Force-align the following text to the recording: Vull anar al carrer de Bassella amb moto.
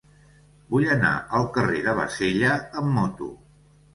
Vull 0.75 0.85
anar 0.93 1.11
al 1.41 1.45
carrer 1.57 1.83
de 1.87 1.95
Bassella 1.99 2.55
amb 2.83 2.95
moto. 2.97 3.29